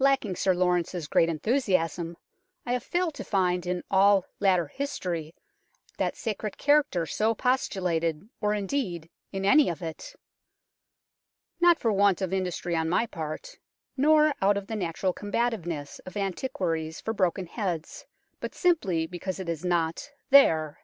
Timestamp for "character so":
6.58-7.32